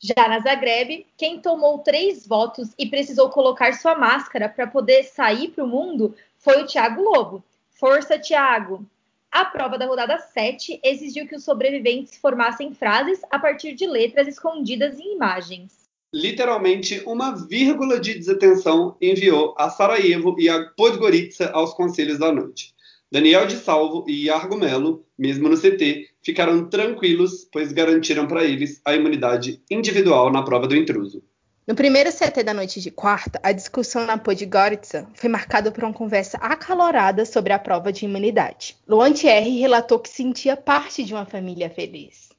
Já 0.05 0.27
na 0.29 0.41
Zagreb, 0.41 1.07
quem 1.17 1.41
tomou 1.41 1.79
três 1.79 2.27
votos 2.27 2.71
e 2.77 2.87
precisou 2.87 3.31
colocar 3.31 3.73
sua 3.75 3.95
máscara 3.95 4.49
para 4.49 4.67
poder 4.67 5.05
sair 5.05 5.51
para 5.51 5.63
o 5.63 5.69
mundo 5.69 6.13
foi 6.39 6.61
o 6.61 6.67
Thiago 6.67 7.01
Lobo. 7.01 7.45
Força, 7.71 8.19
Thiago! 8.19 8.85
A 9.31 9.45
prova 9.45 9.79
da 9.79 9.87
rodada 9.87 10.19
7 10.19 10.81
exigiu 10.83 11.29
que 11.29 11.37
os 11.37 11.45
sobreviventes 11.45 12.17
formassem 12.17 12.75
frases 12.75 13.21
a 13.31 13.39
partir 13.39 13.75
de 13.75 13.87
letras 13.87 14.27
escondidas 14.27 14.99
em 14.99 15.15
imagens. 15.15 15.89
Literalmente, 16.13 17.01
uma 17.07 17.37
vírgula 17.37 18.01
de 18.01 18.15
desatenção 18.15 18.97
enviou 19.01 19.55
a 19.57 19.71
Sarajevo 19.71 20.35
e 20.37 20.49
a 20.49 20.65
Podgorica 20.71 21.53
aos 21.53 21.75
conselhos 21.75 22.19
da 22.19 22.33
noite. 22.33 22.75
Daniel 23.13 23.47
de 23.47 23.57
Salvo 23.57 24.07
e 24.09 24.25
Iargo 24.25 24.57
Melo, 24.57 25.05
mesmo 25.19 25.47
no 25.47 25.55
CT, 25.55 26.09
ficaram 26.25 26.65
tranquilos, 26.71 27.47
pois 27.53 27.71
garantiram 27.71 28.27
para 28.27 28.43
eles 28.43 28.81
a 28.87 28.95
imunidade 28.95 29.63
individual 29.71 30.33
na 30.33 30.43
prova 30.43 30.67
do 30.67 30.75
intruso. 30.75 31.23
No 31.69 31.75
primeiro 31.75 32.11
CT 32.11 32.43
da 32.43 32.55
noite 32.55 32.81
de 32.81 32.91
quarta, 32.91 33.39
a 33.43 33.53
discussão 33.53 34.07
na 34.07 34.17
Podgorica 34.17 35.07
foi 35.13 35.29
marcada 35.29 35.71
por 35.71 35.85
uma 35.85 35.93
conversa 35.93 36.39
acalorada 36.39 37.27
sobre 37.27 37.53
a 37.53 37.59
prova 37.59 37.93
de 37.93 38.07
imunidade. 38.07 38.79
Luan 38.89 39.13
Thierry 39.13 39.61
relatou 39.61 39.99
que 39.99 40.09
sentia 40.09 40.57
parte 40.57 41.05
de 41.05 41.13
uma 41.13 41.27
família 41.27 41.69
feliz. 41.69 42.31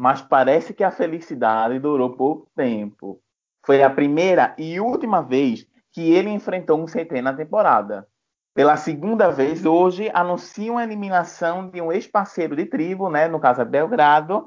Mas 0.00 0.22
parece 0.22 0.72
que 0.72 0.82
a 0.82 0.90
felicidade 0.90 1.78
durou 1.78 2.16
pouco 2.16 2.48
tempo. 2.56 3.20
Foi 3.62 3.82
a 3.82 3.90
primeira 3.90 4.54
e 4.56 4.80
última 4.80 5.20
vez 5.20 5.66
que 5.92 6.14
ele 6.14 6.30
enfrentou 6.30 6.80
um 6.80 6.86
CT 6.86 7.20
na 7.20 7.34
temporada. 7.34 8.08
Pela 8.54 8.76
segunda 8.76 9.30
vez, 9.30 9.66
hoje, 9.66 10.08
anunciam 10.14 10.78
a 10.78 10.84
eliminação 10.84 11.68
de 11.68 11.80
um 11.80 11.90
ex-parceiro 11.90 12.54
de 12.54 12.64
tribo, 12.66 13.10
né, 13.10 13.26
no 13.26 13.40
caso 13.40 13.60
é 13.60 13.64
Belgrado, 13.64 14.46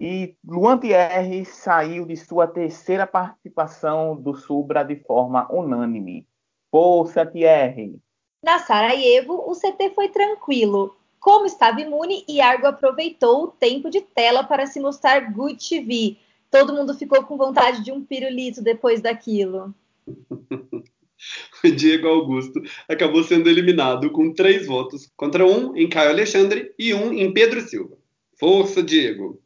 e 0.00 0.34
Luan 0.42 0.78
Thierry 0.78 1.44
saiu 1.44 2.06
de 2.06 2.16
sua 2.16 2.46
terceira 2.46 3.06
participação 3.06 4.16
do 4.16 4.34
Subra 4.34 4.82
de 4.82 4.96
forma 4.96 5.46
unânime. 5.52 6.26
Força, 6.70 7.26
Thierry! 7.26 8.00
Na 8.42 8.60
Sarajevo, 8.60 9.34
o 9.46 9.52
CT 9.52 9.90
foi 9.94 10.08
tranquilo. 10.08 10.96
Como 11.20 11.44
estava 11.44 11.82
imune, 11.82 12.24
Iargo 12.26 12.66
aproveitou 12.66 13.44
o 13.44 13.48
tempo 13.48 13.90
de 13.90 14.00
tela 14.00 14.42
para 14.42 14.66
se 14.66 14.80
mostrar 14.80 15.32
good 15.32 15.56
TV. 15.56 16.16
Todo 16.50 16.74
mundo 16.74 16.94
ficou 16.94 17.22
com 17.24 17.36
vontade 17.36 17.84
de 17.84 17.92
um 17.92 18.02
pirulito 18.02 18.62
depois 18.62 19.02
daquilo. 19.02 19.74
Diego 21.76 22.08
Augusto 22.08 22.62
acabou 22.88 23.22
sendo 23.24 23.48
eliminado 23.48 24.10
com 24.10 24.32
três 24.32 24.66
votos 24.66 25.10
contra 25.16 25.46
um 25.46 25.76
em 25.76 25.88
Caio 25.88 26.10
Alexandre 26.10 26.72
e 26.78 26.92
um 26.94 27.12
em 27.12 27.32
Pedro 27.32 27.60
Silva. 27.60 27.96
Força, 28.38 28.82
Diego! 28.82 29.40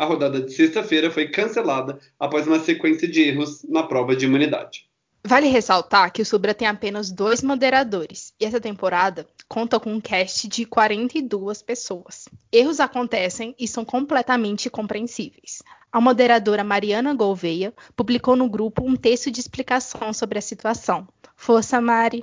a 0.00 0.06
rodada 0.06 0.40
de 0.40 0.50
sexta-feira 0.54 1.10
foi 1.10 1.28
cancelada 1.28 2.00
após 2.18 2.46
uma 2.46 2.58
sequência 2.58 3.06
de 3.06 3.20
erros 3.20 3.62
na 3.68 3.82
prova 3.82 4.16
de 4.16 4.24
imunidade. 4.24 4.88
Vale 5.22 5.48
ressaltar 5.48 6.10
que 6.10 6.22
o 6.22 6.24
Subra 6.24 6.54
tem 6.54 6.66
apenas 6.66 7.10
dois 7.10 7.42
moderadores 7.42 8.32
e 8.40 8.46
essa 8.46 8.58
temporada 8.58 9.26
conta 9.46 9.78
com 9.78 9.92
um 9.92 10.00
cast 10.00 10.48
de 10.48 10.64
42 10.64 11.60
pessoas. 11.60 12.26
Erros 12.50 12.80
acontecem 12.80 13.54
e 13.58 13.68
são 13.68 13.84
completamente 13.84 14.70
compreensíveis. 14.70 15.62
A 15.92 16.00
moderadora 16.00 16.64
Mariana 16.64 17.12
Gouveia 17.12 17.74
publicou 17.94 18.34
no 18.34 18.48
grupo 18.48 18.82
um 18.82 18.96
texto 18.96 19.30
de 19.30 19.40
explicação 19.40 20.14
sobre 20.14 20.38
a 20.38 20.42
situação. 20.42 21.06
Força, 21.40 21.80
Mari! 21.80 22.22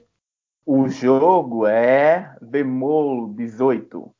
O 0.63 0.87
jogo 0.87 1.65
é 1.65 2.35
Bemol 2.39 3.29
18. 3.29 4.11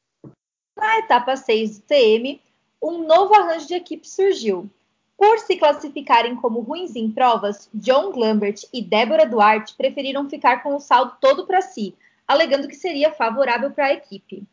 Na 0.76 0.98
etapa 0.98 1.36
6 1.36 1.78
do 1.78 1.86
TM, 1.86 2.42
um 2.82 3.06
novo 3.06 3.36
arranjo 3.36 3.68
de 3.68 3.76
equipe 3.76 4.10
surgiu. 4.10 4.68
Por 5.16 5.38
se 5.38 5.56
classificarem 5.56 6.36
como 6.36 6.62
ruins 6.62 6.96
em 6.96 7.12
provas, 7.12 7.70
John 7.76 8.12
Lambert 8.18 8.64
e 8.74 8.82
Débora 8.82 9.28
Duarte 9.28 9.76
preferiram 9.78 10.28
ficar 10.28 10.64
com 10.64 10.76
o 10.76 10.80
saldo 10.80 11.14
todo 11.22 11.46
para 11.46 11.62
si, 11.62 11.94
alegando 12.28 12.68
que 12.68 12.76
seria 12.76 13.14
favorável 13.14 13.70
para 13.70 13.86
a 13.86 13.94
equipe. 13.94 14.48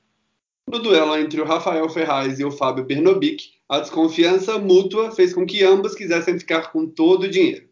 No 0.68 0.78
duelo 0.78 1.16
entre 1.16 1.40
o 1.40 1.46
Rafael 1.46 1.88
Ferraz 1.88 2.38
e 2.38 2.44
o 2.44 2.50
Fábio 2.50 2.84
Bernobic, 2.84 3.54
a 3.66 3.80
desconfiança 3.80 4.58
mútua 4.58 5.10
fez 5.10 5.32
com 5.32 5.46
que 5.46 5.64
ambos 5.64 5.94
quisessem 5.94 6.38
ficar 6.38 6.70
com 6.70 6.86
todo 6.86 7.22
o 7.22 7.30
dinheiro. 7.30 7.66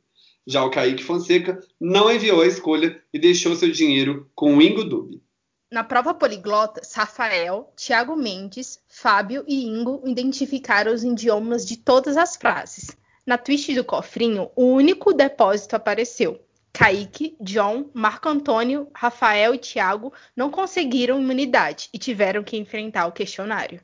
Já 0.47 0.65
o 0.65 0.71
Kaique 0.71 1.05
Fonseca 1.05 1.61
não 1.81 2.11
enviou 2.11 2.43
a 2.43 2.47
escolha 2.47 3.01
e 3.13 3.19
deixou 3.19 3.55
seu 3.55 3.71
dinheiro 3.71 4.31
com 4.35 4.57
o 4.57 4.63
Ingo 4.63 4.85
Dube. 4.85 5.23
Na 5.71 5.83
prova 5.83 6.13
poliglotas, 6.13 6.93
Rafael, 6.93 7.73
Tiago 7.77 8.15
Mendes, 8.15 8.79
Fábio 8.89 9.45
e 9.49 9.65
Ingo 9.65 10.03
identificaram 10.05 10.93
os 10.93 11.03
idiomas 11.03 11.65
de 11.65 11.79
todas 11.79 12.17
as 12.17 12.37
frases. 12.37 12.97
Na 13.25 13.39
twist 13.39 13.73
do 13.75 13.85
cofrinho, 13.85 14.51
o 14.57 14.65
único 14.65 15.15
depósito 15.15 15.77
apareceu. 15.77 16.39
Kaique, 16.73 17.37
John, 17.41 17.89
Marco 17.95 18.29
Antônio, 18.29 18.89
Rafael 18.95 19.55
e 19.55 19.59
Tiago 19.59 20.13
não 20.35 20.51
conseguiram 20.51 21.21
imunidade 21.21 21.89
e 21.93 21.99
tiveram 21.99 22.43
que 22.43 22.57
enfrentar 22.57 23.07
o 23.07 23.13
questionário. 23.13 23.81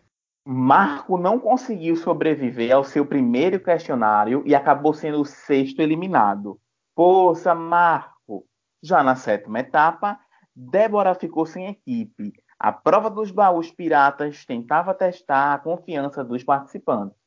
Marco 0.50 1.18
não 1.18 1.38
conseguiu 1.38 1.94
sobreviver 1.94 2.74
ao 2.74 2.82
seu 2.82 3.04
primeiro 3.04 3.60
questionário 3.60 4.42
e 4.46 4.54
acabou 4.54 4.94
sendo 4.94 5.20
o 5.20 5.24
sexto 5.26 5.80
eliminado. 5.80 6.58
Força, 6.96 7.54
Marco! 7.54 8.46
Já 8.82 9.02
na 9.02 9.14
sétima 9.14 9.58
etapa, 9.60 10.18
Débora 10.56 11.14
ficou 11.14 11.44
sem 11.44 11.66
equipe. 11.66 12.32
A 12.58 12.72
prova 12.72 13.10
dos 13.10 13.30
baús 13.30 13.70
piratas 13.70 14.46
tentava 14.46 14.94
testar 14.94 15.52
a 15.52 15.58
confiança 15.58 16.24
dos 16.24 16.42
participantes. 16.42 17.18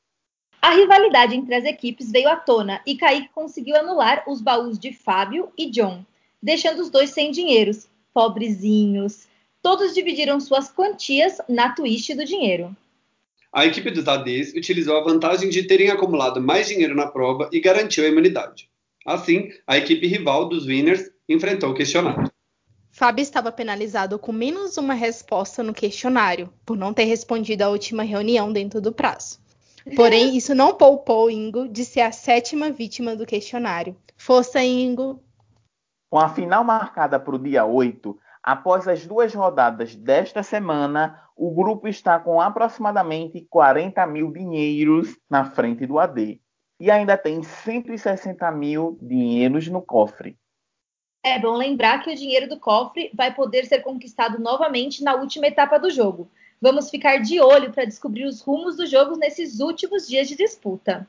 A 0.60 0.72
rivalidade 0.72 1.36
entre 1.36 1.54
as 1.54 1.64
equipes 1.64 2.12
veio 2.12 2.28
à 2.28 2.38
tona 2.38 2.82
e 2.88 2.98
Kaique 2.98 3.30
conseguiu 3.36 3.76
anular 3.76 4.24
os 4.26 4.42
baús 4.42 4.80
de 4.80 4.92
Fábio 4.92 5.52
e 5.56 5.70
John, 5.70 6.04
deixando 6.42 6.80
os 6.80 6.90
dois 6.90 7.12
sem 7.12 7.30
dinheiros. 7.30 7.88
Pobrezinhos. 8.12 9.28
Todos 9.62 9.94
dividiram 9.94 10.40
suas 10.40 10.72
quantias 10.74 11.40
na 11.48 11.72
twist 11.76 12.16
do 12.16 12.26
dinheiro. 12.26 12.76
A 13.54 13.66
equipe 13.66 13.92
dos 13.92 14.08
ADs 14.08 14.54
utilizou 14.54 14.96
a 14.96 15.04
vantagem 15.04 15.50
de 15.50 15.64
terem 15.64 15.90
acumulado 15.90 16.42
mais 16.42 16.68
dinheiro 16.68 16.96
na 16.96 17.08
prova 17.08 17.50
e 17.52 17.60
garantiu 17.60 18.06
a 18.06 18.08
imunidade. 18.08 18.70
Assim, 19.06 19.50
a 19.68 19.78
equipe 19.78 20.08
rival 20.08 20.48
dos 20.48 20.66
Winners 20.66 21.12
enfrentou 21.28 21.72
o 21.72 21.74
questionário. 21.74 22.32
Fábio 22.94 23.22
estava 23.22 23.52
penalizado 23.52 24.18
com 24.18 24.32
menos 24.32 24.78
uma 24.78 24.94
resposta 24.94 25.62
no 25.62 25.74
questionário, 25.74 26.54
por 26.66 26.78
não 26.78 26.94
ter 26.94 27.04
respondido 27.04 27.64
à 27.64 27.70
última 27.70 28.04
reunião 28.04 28.54
dentro 28.54 28.80
do 28.80 28.94
prazo. 28.94 29.40
Porém, 29.98 30.38
isso 30.38 30.56
não 30.56 30.76
poupou 30.76 31.30
Ingo 31.30 31.68
de 31.68 31.84
ser 31.84 32.02
a 32.02 32.12
sétima 32.12 32.70
vítima 32.70 33.18
do 33.18 33.26
questionário. 33.26 33.98
Força, 34.16 34.64
Ingo! 34.64 35.22
Com 36.10 36.20
a 36.20 36.30
final 36.30 36.64
marcada 36.64 37.20
para 37.20 37.36
o 37.36 37.40
dia 37.40 37.66
8, 37.66 38.18
após 38.44 38.88
as 38.88 39.06
duas 39.06 39.34
rodadas 39.34 39.96
desta 39.96 40.44
semana, 40.44 41.20
o 41.42 41.50
grupo 41.50 41.88
está 41.88 42.20
com 42.20 42.40
aproximadamente 42.40 43.48
40 43.50 44.06
mil 44.06 44.32
dinheiros 44.32 45.18
na 45.28 45.44
frente 45.44 45.88
do 45.88 45.98
AD. 45.98 46.40
E 46.80 46.92
ainda 46.92 47.18
tem 47.18 47.42
160 47.42 48.52
mil 48.52 48.96
dinheiros 49.02 49.68
no 49.68 49.82
cofre. 49.82 50.38
É 51.26 51.40
bom 51.40 51.58
lembrar 51.58 52.04
que 52.04 52.12
o 52.12 52.16
dinheiro 52.16 52.48
do 52.48 52.60
cofre 52.60 53.10
vai 53.16 53.34
poder 53.34 53.66
ser 53.66 53.80
conquistado 53.80 54.40
novamente 54.40 55.04
na 55.04 55.16
última 55.16 55.48
etapa 55.48 55.80
do 55.80 55.90
jogo. 55.90 56.30
Vamos 56.62 56.92
ficar 56.92 57.18
de 57.18 57.42
olho 57.42 57.74
para 57.74 57.86
descobrir 57.86 58.26
os 58.26 58.40
rumos 58.42 58.78
do 58.78 58.86
jogo 58.86 59.18
nesses 59.18 59.60
últimos 59.60 60.08
dias 60.08 60.28
de 60.28 60.36
disputa. 60.36 61.08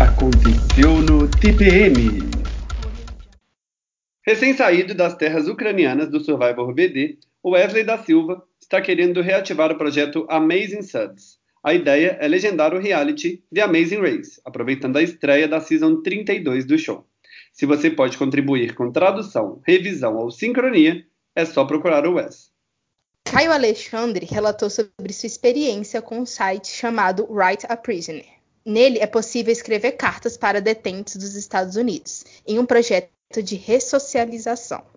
Aconteceu 0.00 0.90
no 1.08 1.28
TPM. 1.28 2.18
Recém-saído 4.26 4.92
das 4.92 5.14
terras 5.14 5.46
ucranianas 5.46 6.10
do 6.10 6.18
Survivor 6.18 6.74
BD, 6.74 7.20
o 7.40 7.50
Wesley 7.50 7.84
da 7.84 7.96
Silva 7.96 8.42
está 8.66 8.80
querendo 8.80 9.22
reativar 9.22 9.70
o 9.70 9.78
projeto 9.78 10.26
Amazing 10.28 10.82
Suds. 10.82 11.38
A 11.62 11.72
ideia 11.72 12.18
é 12.20 12.26
legendar 12.26 12.74
o 12.74 12.80
reality 12.80 13.44
The 13.54 13.60
Amazing 13.60 14.00
Race, 14.00 14.40
aproveitando 14.44 14.96
a 14.96 15.02
estreia 15.02 15.46
da 15.46 15.60
Season 15.60 16.02
32 16.02 16.64
do 16.64 16.76
show. 16.76 17.06
Se 17.52 17.64
você 17.64 17.88
pode 17.90 18.18
contribuir 18.18 18.74
com 18.74 18.90
tradução, 18.90 19.60
revisão 19.64 20.16
ou 20.16 20.32
sincronia, 20.32 21.04
é 21.34 21.44
só 21.44 21.64
procurar 21.64 22.06
o 22.08 22.14
Wes. 22.14 22.50
Caio 23.24 23.52
Alexandre 23.52 24.26
relatou 24.26 24.68
sobre 24.68 25.12
sua 25.12 25.28
experiência 25.28 26.02
com 26.02 26.18
um 26.18 26.26
site 26.26 26.66
chamado 26.68 27.24
Write 27.30 27.66
a 27.68 27.76
Prisoner. 27.76 28.26
Nele 28.64 28.98
é 28.98 29.06
possível 29.06 29.52
escrever 29.52 29.92
cartas 29.92 30.36
para 30.36 30.60
detentos 30.60 31.14
dos 31.14 31.36
Estados 31.36 31.76
Unidos, 31.76 32.24
em 32.44 32.58
um 32.58 32.66
projeto 32.66 33.10
de 33.42 33.54
ressocialização. 33.54 34.95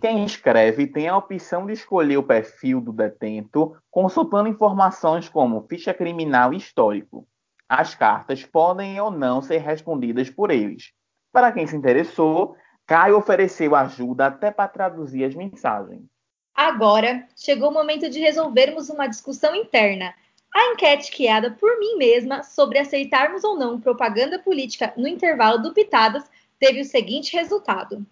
Quem 0.00 0.24
escreve 0.24 0.86
tem 0.86 1.08
a 1.08 1.16
opção 1.18 1.66
de 1.66 1.74
escolher 1.74 2.16
o 2.16 2.22
perfil 2.22 2.80
do 2.80 2.90
detento, 2.90 3.76
consultando 3.90 4.48
informações 4.48 5.28
como 5.28 5.66
ficha 5.68 5.92
criminal 5.92 6.54
e 6.54 6.56
histórico. 6.56 7.28
As 7.68 7.94
cartas 7.94 8.42
podem 8.42 8.98
ou 8.98 9.10
não 9.10 9.42
ser 9.42 9.58
respondidas 9.58 10.30
por 10.30 10.50
eles. 10.50 10.92
Para 11.30 11.52
quem 11.52 11.66
se 11.66 11.76
interessou, 11.76 12.56
Caio 12.86 13.18
ofereceu 13.18 13.76
ajuda 13.76 14.28
até 14.28 14.50
para 14.50 14.68
traduzir 14.68 15.22
as 15.22 15.34
mensagens. 15.34 16.02
Agora 16.54 17.28
chegou 17.36 17.68
o 17.68 17.74
momento 17.74 18.08
de 18.08 18.20
resolvermos 18.20 18.88
uma 18.88 19.06
discussão 19.06 19.54
interna. 19.54 20.14
A 20.52 20.72
enquete 20.72 21.12
criada 21.12 21.50
por 21.50 21.78
mim 21.78 21.96
mesma 21.96 22.42
sobre 22.42 22.78
aceitarmos 22.78 23.44
ou 23.44 23.54
não 23.54 23.78
propaganda 23.78 24.38
política 24.38 24.94
no 24.96 25.06
intervalo 25.06 25.58
do 25.58 25.74
Pitadas 25.74 26.24
teve 26.58 26.80
o 26.80 26.84
seguinte 26.86 27.36
resultado: 27.36 28.04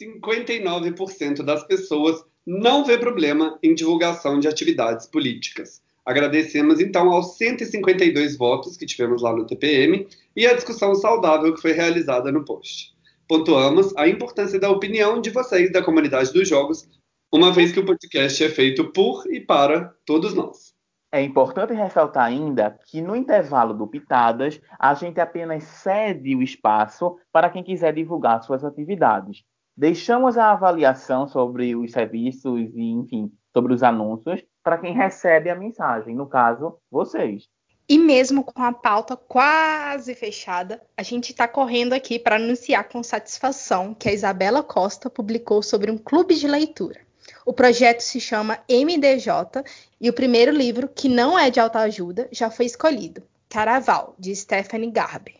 59% 0.00 1.42
das 1.42 1.64
pessoas 1.64 2.24
não 2.46 2.84
vê 2.84 2.98
problema 2.98 3.58
em 3.62 3.74
divulgação 3.74 4.38
de 4.38 4.48
atividades 4.48 5.06
políticas. 5.06 5.82
Agradecemos 6.04 6.80
então 6.80 7.10
aos 7.10 7.38
152 7.38 8.36
votos 8.36 8.76
que 8.76 8.84
tivemos 8.84 9.22
lá 9.22 9.34
no 9.34 9.46
TPM 9.46 10.06
e 10.36 10.46
a 10.46 10.52
discussão 10.52 10.94
saudável 10.94 11.54
que 11.54 11.62
foi 11.62 11.72
realizada 11.72 12.30
no 12.30 12.44
post. 12.44 12.92
Pontuamos 13.26 13.96
a 13.96 14.06
importância 14.06 14.60
da 14.60 14.70
opinião 14.70 15.20
de 15.20 15.30
vocês 15.30 15.72
da 15.72 15.82
comunidade 15.82 16.30
dos 16.32 16.46
jogos, 16.46 16.86
uma 17.32 17.50
vez 17.50 17.72
que 17.72 17.80
o 17.80 17.86
podcast 17.86 18.44
é 18.44 18.50
feito 18.50 18.92
por 18.92 19.24
e 19.32 19.40
para 19.40 19.94
todos 20.04 20.34
nós. 20.34 20.74
É 21.10 21.22
importante 21.22 21.72
ressaltar 21.72 22.24
ainda 22.24 22.76
que 22.86 23.00
no 23.00 23.16
intervalo 23.16 23.72
do 23.72 23.86
Pitadas, 23.86 24.60
a 24.78 24.92
gente 24.94 25.20
apenas 25.20 25.62
cede 25.62 26.34
o 26.34 26.42
espaço 26.42 27.16
para 27.32 27.48
quem 27.48 27.62
quiser 27.62 27.94
divulgar 27.94 28.42
suas 28.42 28.64
atividades. 28.64 29.44
Deixamos 29.76 30.38
a 30.38 30.52
avaliação 30.52 31.26
sobre 31.26 31.74
os 31.74 31.90
serviços 31.90 32.60
e, 32.74 32.90
enfim, 32.90 33.32
sobre 33.52 33.74
os 33.74 33.82
anúncios 33.82 34.44
para 34.62 34.78
quem 34.78 34.94
recebe 34.94 35.50
a 35.50 35.54
mensagem, 35.54 36.14
no 36.14 36.26
caso, 36.26 36.78
vocês. 36.90 37.48
E 37.86 37.98
mesmo 37.98 38.42
com 38.42 38.62
a 38.62 38.72
pauta 38.72 39.14
quase 39.14 40.14
fechada, 40.14 40.80
a 40.96 41.02
gente 41.02 41.32
está 41.32 41.46
correndo 41.46 41.92
aqui 41.92 42.18
para 42.18 42.36
anunciar 42.36 42.88
com 42.88 43.02
satisfação 43.02 43.92
que 43.92 44.08
a 44.08 44.12
Isabela 44.12 44.62
Costa 44.62 45.10
publicou 45.10 45.62
sobre 45.62 45.90
um 45.90 45.98
clube 45.98 46.34
de 46.34 46.46
leitura. 46.46 47.00
O 47.44 47.52
projeto 47.52 48.00
se 48.00 48.20
chama 48.20 48.58
MDJ 48.70 49.62
e 50.00 50.08
o 50.08 50.14
primeiro 50.14 50.50
livro, 50.50 50.88
que 50.88 51.10
não 51.10 51.38
é 51.38 51.50
de 51.50 51.60
autoajuda, 51.60 52.26
já 52.32 52.50
foi 52.50 52.64
escolhido: 52.64 53.22
Caraval, 53.50 54.14
de 54.18 54.34
Stephanie 54.34 54.90
Garber. 54.90 55.34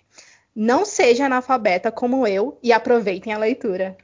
Não 0.54 0.84
seja 0.84 1.26
analfabeta 1.26 1.90
como 1.90 2.26
eu 2.26 2.58
e 2.62 2.72
aproveitem 2.72 3.32
a 3.32 3.38
leitura. 3.38 3.96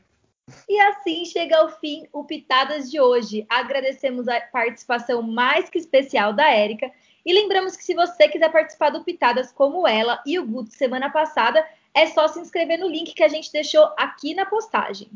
E 0.69 0.81
assim 0.81 1.25
chega 1.25 1.59
ao 1.59 1.69
fim 1.81 2.07
o 2.13 2.25
Pitadas 2.25 2.91
de 2.91 3.01
hoje. 3.01 3.47
Agradecemos 3.49 4.29
a 4.29 4.41
participação 4.41 5.23
mais 5.23 5.69
que 5.69 5.79
especial 5.79 6.33
da 6.33 6.51
Érica 6.51 6.91
e 7.25 7.33
lembramos 7.33 7.77
que 7.77 7.85
se 7.85 7.95
você 7.95 8.29
quiser 8.29 8.51
participar 8.51 8.91
do 8.91 9.05
Pitadas 9.05 9.53
como 9.53 9.87
ela 9.87 10.23
e 10.27 10.39
o 10.39 10.47
Guto 10.47 10.71
semana 10.73 11.11
passada, 11.11 11.65
é 11.95 12.07
só 12.07 12.29
se 12.29 12.41
inscrever 12.41 12.79
no 12.79 12.89
link 12.89 13.15
que 13.15 13.23
a 13.23 13.29
gente 13.29 13.53
deixou 13.53 13.89
aqui 13.97 14.35
na 14.35 14.47
postagem. 14.47 15.11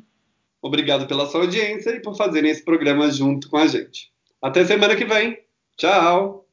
Obrigado 0.61 1.07
pela 1.07 1.27
sua 1.27 1.43
audiência 1.43 1.91
e 1.91 2.01
por 2.01 2.17
fazerem 2.17 2.51
esse 2.51 2.65
programa 2.65 3.11
junto 3.11 3.49
com 3.49 3.57
a 3.57 3.67
gente. 3.67 4.13
Até 4.41 4.65
semana 4.65 4.97
que 4.97 5.05
vem. 5.05 5.39
Tchau. 5.77 6.47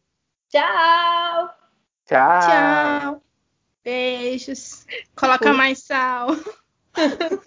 Tchau. 0.50 1.50
Tchau. 2.05 2.41
Tchau. 2.41 3.23
Beijos. 3.83 4.85
Coloca 5.15 5.53
mais 5.53 5.79
sal. 5.79 6.29